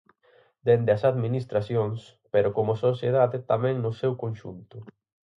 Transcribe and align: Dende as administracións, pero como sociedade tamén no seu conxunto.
Dende 0.65 0.91
as 0.93 1.03
administracións, 1.11 1.99
pero 2.33 2.53
como 2.57 2.73
sociedade 2.85 3.37
tamén 3.51 3.75
no 3.79 3.91
seu 3.99 4.13
conxunto. 4.23 4.77